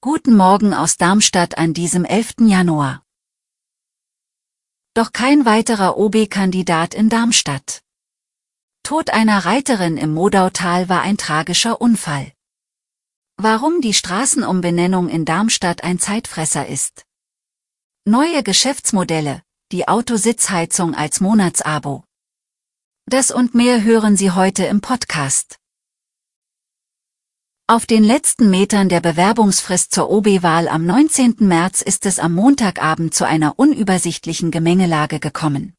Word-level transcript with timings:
Guten 0.00 0.36
Morgen 0.36 0.72
aus 0.72 0.96
Darmstadt 0.96 1.58
an 1.58 1.74
diesem 1.74 2.04
11. 2.04 2.34
Januar. 2.42 3.02
Doch 4.94 5.12
kein 5.12 5.44
weiterer 5.46 5.96
OB-Kandidat 5.96 6.94
in 6.94 7.08
Darmstadt. 7.08 7.82
Tod 8.84 9.10
einer 9.10 9.44
Reiterin 9.44 9.96
im 9.96 10.14
Modautal 10.14 10.88
war 10.88 11.02
ein 11.02 11.16
tragischer 11.16 11.80
Unfall. 11.80 12.32
Warum 13.36 13.80
die 13.80 13.94
Straßenumbenennung 13.94 15.08
in 15.08 15.24
Darmstadt 15.24 15.82
ein 15.82 15.98
Zeitfresser 15.98 16.68
ist. 16.68 17.04
Neue 18.04 18.44
Geschäftsmodelle, 18.44 19.42
die 19.72 19.88
Autositzheizung 19.88 20.94
als 20.94 21.20
Monatsabo. 21.20 22.04
Das 23.06 23.32
und 23.32 23.56
mehr 23.56 23.82
hören 23.82 24.16
Sie 24.16 24.30
heute 24.30 24.66
im 24.66 24.80
Podcast. 24.80 25.59
Auf 27.70 27.86
den 27.86 28.02
letzten 28.02 28.50
Metern 28.50 28.88
der 28.88 29.00
Bewerbungsfrist 29.00 29.94
zur 29.94 30.10
OB-Wahl 30.10 30.66
am 30.66 30.84
19. 30.84 31.36
März 31.38 31.82
ist 31.82 32.04
es 32.04 32.18
am 32.18 32.34
Montagabend 32.34 33.14
zu 33.14 33.24
einer 33.24 33.60
unübersichtlichen 33.60 34.50
Gemengelage 34.50 35.20
gekommen. 35.20 35.74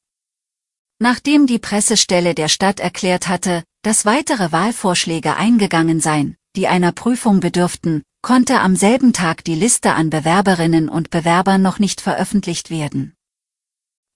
Nachdem 0.99 1.47
die 1.47 1.59
Pressestelle 1.59 2.33
der 2.33 2.47
Stadt 2.47 2.79
erklärt 2.79 3.27
hatte, 3.27 3.65
dass 3.81 4.05
weitere 4.05 4.53
Wahlvorschläge 4.53 5.35
eingegangen 5.35 5.99
seien, 5.99 6.37
die 6.55 6.69
einer 6.69 6.93
Prüfung 6.93 7.41
bedürften, 7.41 8.03
konnte 8.21 8.61
am 8.61 8.77
selben 8.77 9.11
Tag 9.11 9.43
die 9.43 9.55
Liste 9.55 9.91
an 9.91 10.09
Bewerberinnen 10.09 10.87
und 10.87 11.09
Bewerbern 11.09 11.61
noch 11.61 11.77
nicht 11.77 11.99
veröffentlicht 11.99 12.69
werden. 12.69 13.15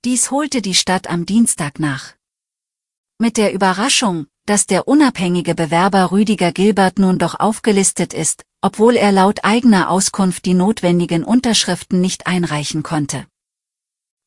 Dies 0.06 0.32
holte 0.32 0.62
die 0.62 0.76
Stadt 0.76 1.10
am 1.10 1.26
Dienstag 1.26 1.80
nach. 1.80 2.14
Mit 3.20 3.36
der 3.36 3.54
Überraschung, 3.54 4.28
dass 4.46 4.68
der 4.68 4.88
unabhängige 4.88 5.56
Bewerber 5.56 6.12
Rüdiger 6.12 6.52
Gilbert 6.52 7.00
nun 7.00 7.18
doch 7.18 7.40
aufgelistet 7.40 8.14
ist, 8.14 8.44
obwohl 8.62 8.96
er 8.96 9.12
laut 9.12 9.44
eigener 9.44 9.90
Auskunft 9.90 10.46
die 10.46 10.54
notwendigen 10.54 11.24
Unterschriften 11.24 12.02
nicht 12.02 12.28
einreichen 12.28 12.84
konnte. 12.84 13.26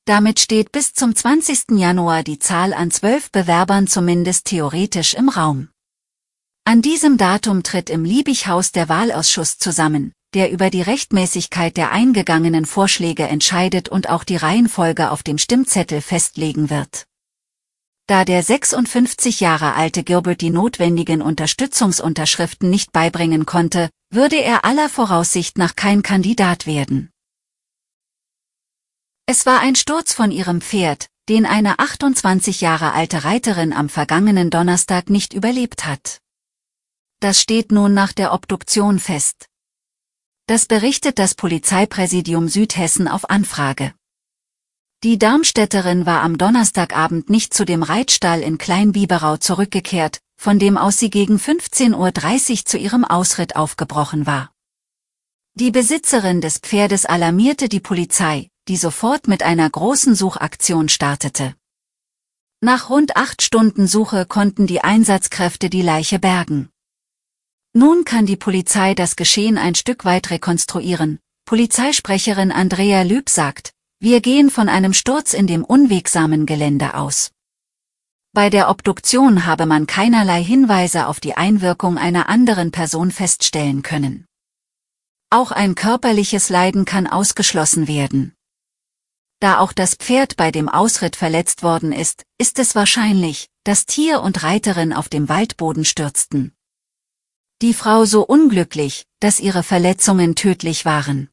Damit 0.04 0.40
steht 0.40 0.72
bis 0.72 0.94
zum 0.94 1.14
20. 1.14 1.72
Januar 1.72 2.22
die 2.22 2.38
Zahl 2.38 2.72
an 2.72 2.90
zwölf 2.90 3.30
Bewerbern 3.30 3.86
zumindest 3.86 4.46
theoretisch 4.46 5.14
im 5.14 5.28
Raum. 5.28 5.68
An 6.64 6.82
diesem 6.82 7.16
Datum 7.16 7.62
tritt 7.62 7.90
im 7.90 8.04
Liebighaus 8.04 8.72
der 8.72 8.88
Wahlausschuss 8.88 9.58
zusammen, 9.58 10.12
der 10.34 10.50
über 10.52 10.70
die 10.70 10.82
Rechtmäßigkeit 10.82 11.76
der 11.76 11.92
eingegangenen 11.92 12.66
Vorschläge 12.66 13.24
entscheidet 13.24 13.88
und 13.88 14.08
auch 14.08 14.22
die 14.22 14.36
Reihenfolge 14.36 15.10
auf 15.10 15.22
dem 15.22 15.38
Stimmzettel 15.38 16.00
festlegen 16.00 16.70
wird. 16.70 17.07
Da 18.08 18.24
der 18.24 18.42
56 18.42 19.40
Jahre 19.40 19.74
alte 19.74 20.02
Gilbert 20.02 20.40
die 20.40 20.48
notwendigen 20.48 21.20
Unterstützungsunterschriften 21.20 22.70
nicht 22.70 22.90
beibringen 22.90 23.44
konnte, 23.44 23.90
würde 24.08 24.36
er 24.36 24.64
aller 24.64 24.88
Voraussicht 24.88 25.58
nach 25.58 25.76
kein 25.76 26.00
Kandidat 26.00 26.66
werden. 26.66 27.10
Es 29.26 29.44
war 29.44 29.60
ein 29.60 29.76
Sturz 29.76 30.14
von 30.14 30.30
ihrem 30.30 30.62
Pferd, 30.62 31.08
den 31.28 31.44
eine 31.44 31.78
28 31.80 32.62
Jahre 32.62 32.94
alte 32.94 33.24
Reiterin 33.24 33.74
am 33.74 33.90
vergangenen 33.90 34.48
Donnerstag 34.48 35.10
nicht 35.10 35.34
überlebt 35.34 35.84
hat. 35.84 36.22
Das 37.20 37.42
steht 37.42 37.72
nun 37.72 37.92
nach 37.92 38.14
der 38.14 38.32
Obduktion 38.32 39.00
fest. 39.00 39.50
Das 40.46 40.64
berichtet 40.64 41.18
das 41.18 41.34
Polizeipräsidium 41.34 42.48
Südhessen 42.48 43.06
auf 43.06 43.28
Anfrage. 43.28 43.92
Die 45.04 45.16
Darmstädterin 45.16 46.06
war 46.06 46.22
am 46.22 46.38
Donnerstagabend 46.38 47.30
nicht 47.30 47.54
zu 47.54 47.64
dem 47.64 47.84
Reitstall 47.84 48.40
in 48.40 48.58
Kleinbiberau 48.58 49.36
zurückgekehrt, 49.36 50.20
von 50.36 50.58
dem 50.58 50.76
aus 50.76 50.98
sie 50.98 51.08
gegen 51.08 51.36
15.30 51.36 52.50
Uhr 52.50 52.64
zu 52.64 52.78
ihrem 52.78 53.04
Ausritt 53.04 53.54
aufgebrochen 53.54 54.26
war. 54.26 54.50
Die 55.54 55.70
Besitzerin 55.70 56.40
des 56.40 56.58
Pferdes 56.58 57.06
alarmierte 57.06 57.68
die 57.68 57.78
Polizei, 57.78 58.50
die 58.66 58.76
sofort 58.76 59.28
mit 59.28 59.44
einer 59.44 59.70
großen 59.70 60.16
Suchaktion 60.16 60.88
startete. 60.88 61.54
Nach 62.60 62.90
rund 62.90 63.16
acht 63.16 63.40
Stunden 63.42 63.86
Suche 63.86 64.26
konnten 64.26 64.66
die 64.66 64.80
Einsatzkräfte 64.80 65.70
die 65.70 65.82
Leiche 65.82 66.18
bergen. 66.18 66.70
Nun 67.72 68.04
kann 68.04 68.26
die 68.26 68.36
Polizei 68.36 68.94
das 68.94 69.14
Geschehen 69.14 69.58
ein 69.58 69.76
Stück 69.76 70.04
weit 70.04 70.30
rekonstruieren. 70.30 71.20
Polizeisprecherin 71.44 72.50
Andrea 72.50 73.02
Lüb 73.02 73.28
sagt, 73.28 73.74
wir 74.00 74.20
gehen 74.20 74.48
von 74.48 74.68
einem 74.68 74.92
Sturz 74.92 75.32
in 75.32 75.48
dem 75.48 75.64
unwegsamen 75.64 76.46
Gelände 76.46 76.94
aus. 76.94 77.32
Bei 78.32 78.50
der 78.50 78.70
Obduktion 78.70 79.44
habe 79.44 79.66
man 79.66 79.86
keinerlei 79.86 80.42
Hinweise 80.42 81.08
auf 81.08 81.18
die 81.18 81.36
Einwirkung 81.36 81.98
einer 81.98 82.28
anderen 82.28 82.70
Person 82.70 83.10
feststellen 83.10 83.82
können. 83.82 84.26
Auch 85.30 85.50
ein 85.50 85.74
körperliches 85.74 86.48
Leiden 86.48 86.84
kann 86.84 87.08
ausgeschlossen 87.08 87.88
werden. 87.88 88.34
Da 89.40 89.58
auch 89.58 89.72
das 89.72 89.94
Pferd 89.94 90.36
bei 90.36 90.52
dem 90.52 90.68
Ausritt 90.68 91.16
verletzt 91.16 91.62
worden 91.62 91.92
ist, 91.92 92.24
ist 92.38 92.58
es 92.58 92.74
wahrscheinlich, 92.74 93.48
dass 93.64 93.86
Tier 93.86 94.20
und 94.20 94.42
Reiterin 94.42 94.92
auf 94.92 95.08
dem 95.08 95.28
Waldboden 95.28 95.84
stürzten. 95.84 96.54
Die 97.62 97.74
Frau 97.74 98.04
so 98.04 98.24
unglücklich, 98.24 99.06
dass 99.18 99.40
ihre 99.40 99.64
Verletzungen 99.64 100.36
tödlich 100.36 100.84
waren. 100.84 101.28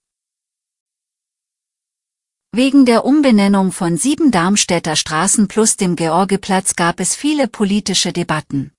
Wegen 2.55 2.85
der 2.85 3.03
Umbenennung 3.03 3.73
von 3.73 3.97
sieben 3.97 4.31
Darmstädter 4.31 4.95
Straßen 4.95 5.49
plus 5.49 5.75
dem 5.75 5.97
Georgeplatz 5.97 6.77
gab 6.77 7.01
es 7.01 7.13
viele 7.13 7.49
politische 7.49 8.13
Debatten. 8.13 8.71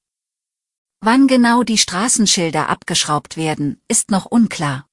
Wann 1.03 1.27
genau 1.29 1.63
die 1.63 1.77
Straßenschilder 1.77 2.71
abgeschraubt 2.71 3.37
werden, 3.37 3.79
ist 3.87 4.11
noch 4.11 4.25
unklar. 4.25 4.87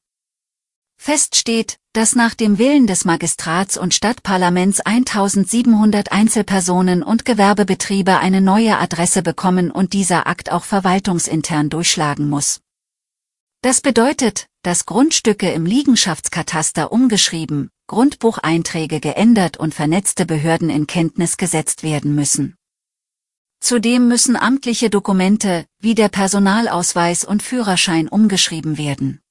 Fest 0.97 1.37
steht, 1.37 1.77
dass 1.93 2.13
nach 2.15 2.33
dem 2.33 2.57
Willen 2.57 2.85
des 2.85 3.05
Magistrats 3.05 3.77
und 3.77 3.93
Stadtparlaments 3.93 4.81
1700 4.81 6.11
Einzelpersonen 6.11 7.03
und 7.03 7.23
Gewerbebetriebe 7.23 8.17
eine 8.17 8.41
neue 8.41 8.77
Adresse 8.77 9.21
bekommen 9.23 9.71
und 9.71 9.93
dieser 9.93 10.27
Akt 10.27 10.51
auch 10.51 10.65
verwaltungsintern 10.65 11.69
durchschlagen 11.69 12.27
muss. 12.27 12.59
Das 13.61 13.79
bedeutet, 13.79 14.49
dass 14.61 14.85
Grundstücke 14.85 15.49
im 15.53 15.65
Liegenschaftskataster 15.65 16.91
umgeschrieben, 16.91 17.69
Grundbucheinträge 17.93 18.99
geändert 18.99 19.57
und 19.57 19.75
vernetzte 19.75 20.25
Behörden 20.25 20.71
in 20.71 20.87
Kenntnis 20.87 21.37
gesetzt 21.37 21.83
werden 21.83 22.15
müssen. 22.15 22.55
Zudem 23.59 24.07
müssen 24.07 24.35
amtliche 24.35 24.89
Dokumente, 24.89 25.67
wie 25.77 25.93
der 25.93 26.09
Personalausweis 26.09 27.23
und 27.23 27.43
Führerschein 27.43 28.07
umgeschrieben 28.07 28.79
werden. 28.79 29.21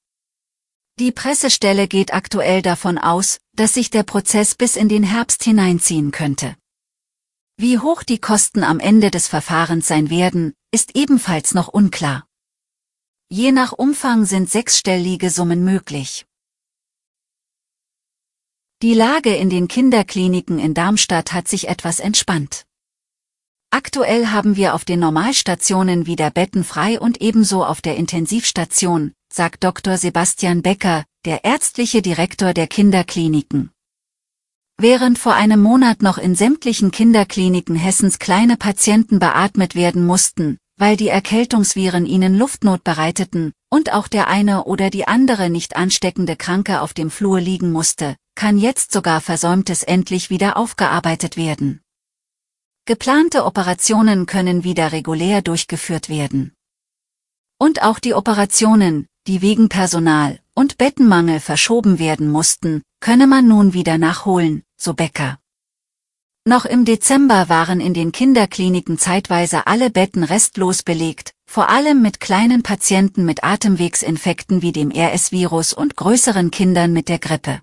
Die 0.97 1.11
Pressestelle 1.11 1.89
geht 1.89 2.13
aktuell 2.13 2.61
davon 2.61 2.97
aus, 2.97 3.41
dass 3.53 3.73
sich 3.73 3.89
der 3.89 4.03
Prozess 4.03 4.55
bis 4.55 4.77
in 4.77 4.87
den 4.87 5.03
Herbst 5.03 5.43
hineinziehen 5.43 6.11
könnte. 6.11 6.55
Wie 7.57 7.79
hoch 7.79 8.03
die 8.03 8.19
Kosten 8.19 8.63
am 8.63 8.79
Ende 8.79 9.11
des 9.11 9.27
Verfahrens 9.27 9.89
sein 9.89 10.09
werden, 10.09 10.53
ist 10.71 10.95
ebenfalls 10.95 11.53
noch 11.53 11.67
unklar. 11.67 12.25
Je 13.27 13.51
nach 13.51 13.73
Umfang 13.73 14.23
sind 14.23 14.49
sechsstellige 14.49 15.29
Summen 15.29 15.65
möglich. 15.65 16.25
Die 18.83 18.93
Lage 18.93 19.33
in 19.33 19.49
den 19.49 19.69
Kinderkliniken 19.69 20.59
in 20.59 20.73
Darmstadt 20.73 21.31
hat 21.31 21.47
sich 21.47 21.69
etwas 21.69 22.01
entspannt. 22.01 22.65
Aktuell 23.71 24.27
haben 24.27 24.57
wir 24.57 24.75
auf 24.75 24.83
den 24.83 24.99
Normalstationen 24.99 26.05
wieder 26.05 26.29
Betten 26.31 26.65
frei 26.65 26.99
und 26.99 27.21
ebenso 27.21 27.63
auf 27.63 27.79
der 27.79 27.95
Intensivstation, 27.95 29.13
sagt 29.31 29.63
Dr. 29.63 29.95
Sebastian 29.97 30.63
Becker, 30.63 31.05
der 31.23 31.45
ärztliche 31.45 32.01
Direktor 32.01 32.53
der 32.53 32.67
Kinderkliniken. 32.67 33.71
Während 34.77 35.17
vor 35.17 35.35
einem 35.35 35.61
Monat 35.61 36.01
noch 36.01 36.17
in 36.17 36.35
sämtlichen 36.35 36.91
Kinderkliniken 36.91 37.77
Hessens 37.77 38.19
kleine 38.19 38.57
Patienten 38.57 39.17
beatmet 39.17 39.75
werden 39.75 40.05
mussten, 40.05 40.57
weil 40.77 40.97
die 40.97 41.07
Erkältungsviren 41.07 42.05
ihnen 42.05 42.37
Luftnot 42.37 42.83
bereiteten, 42.83 43.53
und 43.69 43.93
auch 43.93 44.09
der 44.09 44.27
eine 44.27 44.65
oder 44.65 44.89
die 44.89 45.07
andere 45.07 45.49
nicht 45.49 45.77
ansteckende 45.77 46.35
Kranke 46.35 46.81
auf 46.81 46.93
dem 46.93 47.09
Flur 47.09 47.39
liegen 47.39 47.71
musste, 47.71 48.17
kann 48.35 48.57
jetzt 48.57 48.91
sogar 48.91 49.21
Versäumtes 49.21 49.83
endlich 49.83 50.29
wieder 50.29 50.57
aufgearbeitet 50.57 51.37
werden. 51.37 51.81
Geplante 52.85 53.45
Operationen 53.45 54.25
können 54.25 54.63
wieder 54.63 54.91
regulär 54.91 55.41
durchgeführt 55.41 56.09
werden. 56.09 56.53
Und 57.57 57.81
auch 57.81 57.99
die 57.99 58.13
Operationen, 58.13 59.07
die 59.25 59.41
wegen 59.41 59.69
Personal 59.69 60.39
und 60.53 60.77
Bettenmangel 60.77 61.39
verschoben 61.39 61.97
werden 61.97 62.29
mussten, 62.29 62.81
könne 62.99 63.25
man 63.25 63.47
nun 63.47 63.73
wieder 63.73 63.97
nachholen, 63.97 64.63
so 64.75 64.93
Becker. 64.93 65.39
Noch 66.45 66.65
im 66.65 66.83
Dezember 66.83 67.47
waren 67.47 67.79
in 67.79 67.93
den 67.93 68.11
Kinderkliniken 68.11 68.97
zeitweise 68.97 69.65
alle 69.65 69.89
Betten 69.89 70.25
restlos 70.25 70.83
belegt, 70.83 71.31
vor 71.49 71.69
allem 71.69 72.01
mit 72.01 72.19
kleinen 72.19 72.63
Patienten 72.63 73.23
mit 73.23 73.45
Atemwegsinfekten 73.45 74.61
wie 74.61 74.73
dem 74.73 74.91
RS-Virus 74.91 75.71
und 75.71 75.95
größeren 75.95 76.51
Kindern 76.51 76.91
mit 76.91 77.07
der 77.07 77.19
Grippe. 77.19 77.61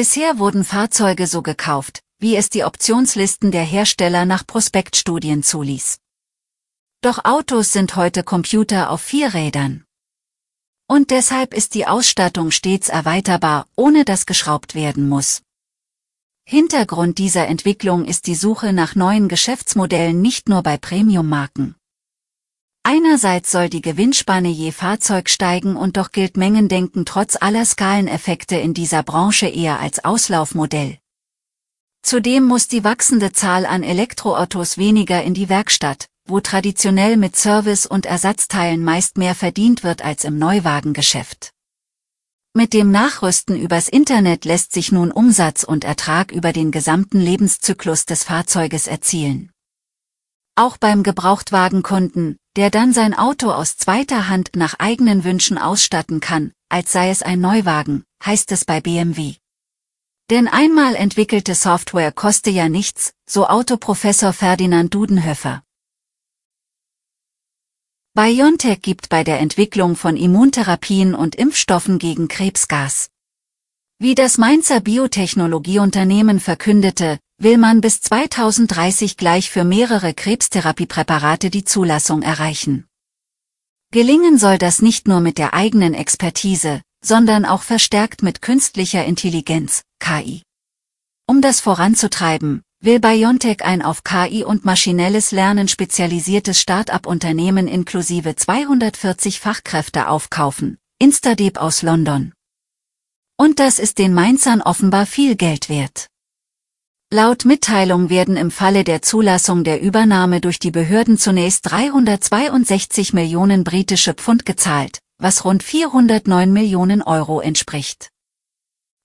Bisher 0.00 0.38
wurden 0.38 0.64
Fahrzeuge 0.64 1.26
so 1.26 1.42
gekauft, 1.42 2.00
wie 2.18 2.34
es 2.34 2.48
die 2.48 2.64
Optionslisten 2.64 3.50
der 3.50 3.64
Hersteller 3.64 4.24
nach 4.24 4.46
Prospektstudien 4.46 5.42
zuließ. 5.42 5.98
Doch 7.02 7.26
Autos 7.26 7.74
sind 7.74 7.96
heute 7.96 8.22
Computer 8.22 8.88
auf 8.88 9.02
vier 9.02 9.34
Rädern. 9.34 9.84
Und 10.88 11.10
deshalb 11.10 11.52
ist 11.52 11.74
die 11.74 11.86
Ausstattung 11.86 12.50
stets 12.50 12.88
erweiterbar, 12.88 13.66
ohne 13.76 14.06
dass 14.06 14.24
geschraubt 14.24 14.74
werden 14.74 15.06
muss. 15.06 15.42
Hintergrund 16.46 17.18
dieser 17.18 17.46
Entwicklung 17.48 18.06
ist 18.06 18.26
die 18.26 18.36
Suche 18.36 18.72
nach 18.72 18.94
neuen 18.94 19.28
Geschäftsmodellen 19.28 20.22
nicht 20.22 20.48
nur 20.48 20.62
bei 20.62 20.78
Premium-Marken. 20.78 21.74
Einerseits 22.82 23.50
soll 23.50 23.68
die 23.68 23.82
Gewinnspanne 23.82 24.48
je 24.48 24.72
Fahrzeug 24.72 25.28
steigen 25.28 25.76
und 25.76 25.96
doch 25.96 26.12
gilt 26.12 26.36
Mengendenken 26.36 27.04
trotz 27.04 27.36
aller 27.40 27.64
Skaleneffekte 27.64 28.56
in 28.56 28.74
dieser 28.74 29.02
Branche 29.02 29.46
eher 29.46 29.80
als 29.80 30.04
Auslaufmodell. 30.04 30.98
Zudem 32.02 32.44
muss 32.44 32.68
die 32.68 32.82
wachsende 32.82 33.32
Zahl 33.32 33.66
an 33.66 33.82
Elektroautos 33.82 34.78
weniger 34.78 35.22
in 35.22 35.34
die 35.34 35.50
Werkstatt, 35.50 36.06
wo 36.26 36.40
traditionell 36.40 37.16
mit 37.16 37.36
Service 37.36 37.84
und 37.84 38.06
Ersatzteilen 38.06 38.82
meist 38.82 39.18
mehr 39.18 39.34
verdient 39.34 39.84
wird 39.84 40.02
als 40.02 40.24
im 40.24 40.38
Neuwagengeschäft. 40.38 41.50
Mit 42.54 42.72
dem 42.72 42.90
Nachrüsten 42.90 43.60
übers 43.60 43.88
Internet 43.88 44.44
lässt 44.44 44.72
sich 44.72 44.90
nun 44.90 45.12
Umsatz 45.12 45.62
und 45.62 45.84
Ertrag 45.84 46.32
über 46.32 46.52
den 46.52 46.72
gesamten 46.72 47.20
Lebenszyklus 47.20 48.06
des 48.06 48.24
Fahrzeuges 48.24 48.86
erzielen. 48.86 49.52
Auch 50.54 50.76
beim 50.76 51.02
Gebrauchtwagenkunden, 51.02 52.36
der 52.56 52.70
dann 52.70 52.92
sein 52.92 53.14
Auto 53.14 53.50
aus 53.50 53.76
zweiter 53.76 54.28
Hand 54.28 54.50
nach 54.54 54.74
eigenen 54.78 55.24
Wünschen 55.24 55.58
ausstatten 55.58 56.20
kann, 56.20 56.52
als 56.68 56.92
sei 56.92 57.10
es 57.10 57.22
ein 57.22 57.40
Neuwagen, 57.40 58.04
heißt 58.24 58.52
es 58.52 58.64
bei 58.64 58.80
BMW. 58.80 59.34
Denn 60.30 60.46
einmal 60.46 60.94
entwickelte 60.94 61.54
Software 61.54 62.12
koste 62.12 62.50
ja 62.50 62.68
nichts, 62.68 63.12
so 63.28 63.46
Autoprofessor 63.46 64.32
Ferdinand 64.32 64.94
Dudenhöfer. 64.94 65.62
BioNTech 68.14 68.82
gibt 68.82 69.08
bei 69.08 69.24
der 69.24 69.38
Entwicklung 69.38 69.94
von 69.94 70.16
Immuntherapien 70.16 71.14
und 71.14 71.36
Impfstoffen 71.36 71.98
gegen 71.98 72.28
Krebs 72.28 72.68
Gas. 72.68 73.08
Wie 73.98 74.14
das 74.14 74.36
Mainzer 74.36 74.80
Biotechnologieunternehmen 74.80 76.40
verkündete, 76.40 77.18
will 77.42 77.56
man 77.56 77.80
bis 77.80 78.02
2030 78.02 79.16
gleich 79.16 79.48
für 79.50 79.64
mehrere 79.64 80.12
Krebstherapiepräparate 80.12 81.48
die 81.48 81.64
Zulassung 81.64 82.20
erreichen. 82.20 82.86
Gelingen 83.92 84.38
soll 84.38 84.58
das 84.58 84.82
nicht 84.82 85.08
nur 85.08 85.20
mit 85.20 85.38
der 85.38 85.54
eigenen 85.54 85.94
Expertise, 85.94 86.82
sondern 87.02 87.46
auch 87.46 87.62
verstärkt 87.62 88.22
mit 88.22 88.42
künstlicher 88.42 89.06
Intelligenz, 89.06 89.82
KI. 90.00 90.42
Um 91.26 91.40
das 91.40 91.60
voranzutreiben, 91.60 92.60
will 92.82 93.00
BioNTech 93.00 93.64
ein 93.64 93.80
auf 93.80 94.04
KI 94.04 94.44
und 94.44 94.66
maschinelles 94.66 95.32
Lernen 95.32 95.66
spezialisiertes 95.66 96.60
Start-up-Unternehmen 96.60 97.68
inklusive 97.68 98.36
240 98.36 99.40
Fachkräfte 99.40 100.08
aufkaufen, 100.08 100.76
Instadeep 100.98 101.56
aus 101.56 101.80
London. 101.80 102.34
Und 103.38 103.60
das 103.60 103.78
ist 103.78 103.96
den 103.98 104.12
Mainzern 104.12 104.60
offenbar 104.60 105.06
viel 105.06 105.36
Geld 105.36 105.70
wert. 105.70 106.10
Laut 107.12 107.44
Mitteilung 107.44 108.08
werden 108.08 108.36
im 108.36 108.52
Falle 108.52 108.84
der 108.84 109.02
Zulassung 109.02 109.64
der 109.64 109.82
Übernahme 109.82 110.40
durch 110.40 110.60
die 110.60 110.70
Behörden 110.70 111.18
zunächst 111.18 111.68
362 111.68 113.12
Millionen 113.14 113.64
britische 113.64 114.14
Pfund 114.14 114.46
gezahlt, 114.46 115.00
was 115.18 115.44
rund 115.44 115.64
409 115.64 116.52
Millionen 116.52 117.02
Euro 117.02 117.40
entspricht. 117.40 118.10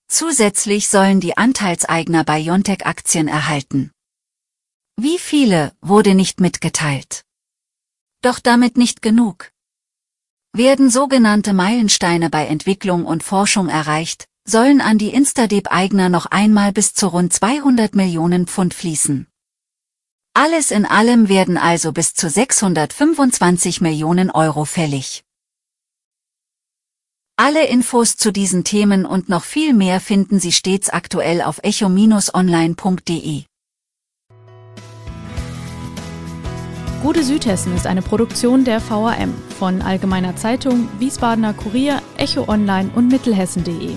Zusätzlich 0.06 0.86
sollen 0.86 1.18
die 1.18 1.36
Anteilseigner 1.36 2.22
BioNTech-Aktien 2.22 3.26
erhalten. 3.26 3.90
Wie 4.96 5.18
viele, 5.18 5.72
wurde 5.80 6.14
nicht 6.14 6.38
mitgeteilt. 6.38 7.24
Doch 8.22 8.38
damit 8.38 8.76
nicht 8.76 9.02
genug. 9.02 9.50
Werden 10.52 10.90
sogenannte 10.90 11.52
Meilensteine 11.52 12.30
bei 12.30 12.46
Entwicklung 12.46 13.04
und 13.04 13.24
Forschung 13.24 13.68
erreicht, 13.68 14.28
sollen 14.46 14.80
an 14.80 14.96
die 14.96 15.10
Instadeep-Eigner 15.10 16.08
noch 16.08 16.26
einmal 16.26 16.72
bis 16.72 16.94
zu 16.94 17.08
rund 17.08 17.32
200 17.32 17.94
Millionen 17.94 18.46
Pfund 18.46 18.72
fließen. 18.72 19.26
Alles 20.34 20.70
in 20.70 20.86
allem 20.86 21.28
werden 21.28 21.58
also 21.58 21.92
bis 21.92 22.14
zu 22.14 22.30
625 22.30 23.80
Millionen 23.80 24.30
Euro 24.30 24.64
fällig. 24.64 25.24
Alle 27.38 27.66
Infos 27.66 28.16
zu 28.16 28.32
diesen 28.32 28.64
Themen 28.64 29.04
und 29.04 29.28
noch 29.28 29.44
viel 29.44 29.74
mehr 29.74 30.00
finden 30.00 30.40
Sie 30.40 30.52
stets 30.52 30.88
aktuell 30.88 31.42
auf 31.42 31.60
echo-online.de. 31.62 33.44
Gute 37.02 37.22
Südhessen 37.22 37.76
ist 37.76 37.86
eine 37.86 38.00
Produktion 38.02 38.64
der 38.64 38.80
VRM 38.80 39.34
von 39.58 39.82
Allgemeiner 39.82 40.34
Zeitung, 40.36 40.88
Wiesbadener 40.98 41.52
Kurier, 41.52 42.00
Echo 42.16 42.48
Online 42.48 42.90
und 42.94 43.08
Mittelhessen.de. 43.08 43.96